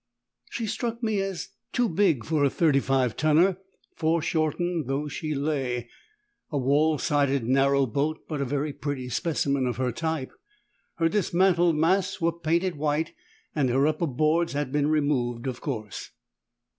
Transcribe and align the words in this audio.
She 0.49 0.65
struck 0.65 1.03
me 1.03 1.19
as 1.21 1.49
too 1.71 1.87
big 1.87 2.25
for 2.25 2.43
a 2.43 2.49
35 2.49 3.15
tonner, 3.15 3.57
fore 3.95 4.23
shortened 4.23 4.87
though 4.87 5.07
she 5.07 5.35
lay 5.35 5.91
a 6.49 6.57
wall 6.57 6.97
sided 6.97 7.43
narrow 7.43 7.85
boat, 7.85 8.23
but 8.27 8.41
a 8.41 8.45
very 8.45 8.73
pretty 8.73 9.09
specimen 9.09 9.67
of 9.67 9.77
her 9.77 9.91
type. 9.91 10.31
Her 10.95 11.07
dismantled 11.07 11.75
masts 11.75 12.19
were 12.19 12.31
painted 12.31 12.77
white, 12.77 13.13
and 13.53 13.69
her 13.69 13.85
upper 13.85 14.07
boards 14.07 14.53
had 14.53 14.71
been 14.71 14.87
removed, 14.87 15.45
of 15.45 15.61
course. 15.61 16.09